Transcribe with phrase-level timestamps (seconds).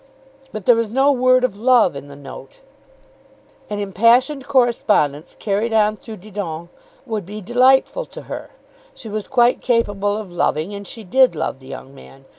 [0.51, 2.61] But there was no word of love in the note.
[3.69, 6.69] An impassioned correspondence carried on through Didon
[7.05, 8.49] would be delightful to her.
[8.95, 12.25] She was quite capable of loving, and she did love the young man.